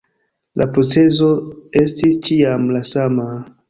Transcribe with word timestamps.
La 0.61 0.67
procezo 0.77 1.29
estis 1.85 2.21
ĉiam 2.31 2.69
la 2.77 2.87
sama.. 2.97 3.33